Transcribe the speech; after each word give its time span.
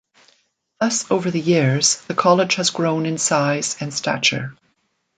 Thus 0.79 1.11
over 1.11 1.29
the 1.29 1.39
years, 1.39 2.01
the 2.05 2.15
College 2.15 2.55
has 2.55 2.71
grown 2.71 3.05
in 3.05 3.19
size 3.19 3.77
and 3.79 3.93
stature. 3.93 4.57